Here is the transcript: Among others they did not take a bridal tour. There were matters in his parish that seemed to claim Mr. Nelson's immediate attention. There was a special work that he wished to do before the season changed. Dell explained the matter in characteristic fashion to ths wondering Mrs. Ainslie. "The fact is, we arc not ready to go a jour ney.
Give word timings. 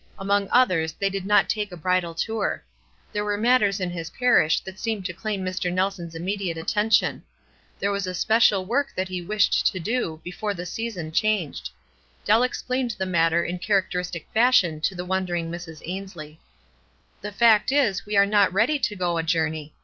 Among 0.17 0.47
others 0.49 0.93
they 0.93 1.11
did 1.11 1.27
not 1.27 1.47
take 1.47 1.71
a 1.71 1.77
bridal 1.77 2.15
tour. 2.15 2.63
There 3.13 3.23
were 3.23 3.37
matters 3.37 3.79
in 3.79 3.91
his 3.91 4.09
parish 4.09 4.59
that 4.61 4.79
seemed 4.79 5.05
to 5.05 5.13
claim 5.13 5.45
Mr. 5.45 5.71
Nelson's 5.71 6.15
immediate 6.15 6.57
attention. 6.57 7.21
There 7.79 7.91
was 7.91 8.07
a 8.07 8.15
special 8.15 8.65
work 8.65 8.91
that 8.95 9.09
he 9.09 9.21
wished 9.21 9.71
to 9.71 9.79
do 9.79 10.19
before 10.23 10.55
the 10.55 10.65
season 10.65 11.11
changed. 11.11 11.69
Dell 12.25 12.41
explained 12.41 12.95
the 12.97 13.05
matter 13.05 13.45
in 13.45 13.59
characteristic 13.59 14.27
fashion 14.33 14.81
to 14.81 14.95
ths 14.95 15.03
wondering 15.07 15.51
Mrs. 15.51 15.83
Ainslie. 15.87 16.39
"The 17.21 17.31
fact 17.31 17.71
is, 17.71 18.03
we 18.03 18.15
arc 18.17 18.27
not 18.29 18.51
ready 18.51 18.79
to 18.79 18.95
go 18.95 19.19
a 19.19 19.21
jour 19.21 19.49
ney. 19.49 19.71